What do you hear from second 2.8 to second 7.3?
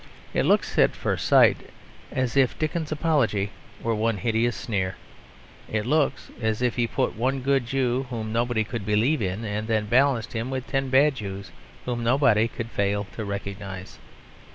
apology were one hideous sneer. It looks as if he put in